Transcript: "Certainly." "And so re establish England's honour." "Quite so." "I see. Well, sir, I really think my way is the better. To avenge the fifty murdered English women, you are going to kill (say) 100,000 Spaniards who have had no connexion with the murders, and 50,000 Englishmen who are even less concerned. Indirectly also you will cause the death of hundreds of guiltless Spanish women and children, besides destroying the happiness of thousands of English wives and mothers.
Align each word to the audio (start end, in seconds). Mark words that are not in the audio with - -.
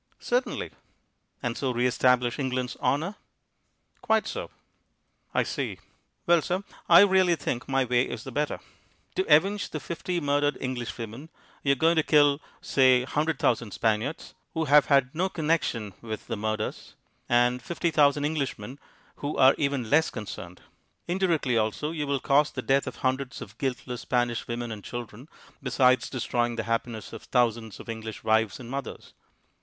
"Certainly." 0.17 0.71
"And 1.43 1.55
so 1.55 1.69
re 1.69 1.85
establish 1.85 2.39
England's 2.39 2.75
honour." 2.77 3.17
"Quite 4.01 4.25
so." 4.25 4.49
"I 5.31 5.43
see. 5.43 5.77
Well, 6.25 6.41
sir, 6.41 6.63
I 6.89 7.01
really 7.01 7.35
think 7.35 7.69
my 7.69 7.85
way 7.85 8.09
is 8.09 8.23
the 8.23 8.31
better. 8.31 8.59
To 9.13 9.23
avenge 9.31 9.69
the 9.69 9.79
fifty 9.79 10.19
murdered 10.19 10.57
English 10.59 10.97
women, 10.97 11.29
you 11.61 11.73
are 11.73 11.75
going 11.75 11.97
to 11.97 12.01
kill 12.01 12.41
(say) 12.61 13.01
100,000 13.03 13.69
Spaniards 13.69 14.33
who 14.55 14.65
have 14.65 14.87
had 14.87 15.13
no 15.13 15.29
connexion 15.29 15.93
with 16.01 16.25
the 16.25 16.35
murders, 16.35 16.95
and 17.29 17.61
50,000 17.61 18.25
Englishmen 18.25 18.79
who 19.17 19.37
are 19.37 19.53
even 19.59 19.87
less 19.91 20.09
concerned. 20.09 20.61
Indirectly 21.07 21.59
also 21.59 21.91
you 21.91 22.07
will 22.07 22.19
cause 22.19 22.49
the 22.49 22.63
death 22.63 22.87
of 22.87 22.95
hundreds 22.95 23.39
of 23.39 23.55
guiltless 23.59 24.01
Spanish 24.01 24.47
women 24.47 24.71
and 24.71 24.83
children, 24.83 25.29
besides 25.61 26.09
destroying 26.09 26.55
the 26.55 26.63
happiness 26.63 27.13
of 27.13 27.21
thousands 27.25 27.79
of 27.79 27.87
English 27.87 28.23
wives 28.23 28.59
and 28.59 28.71
mothers. 28.71 29.13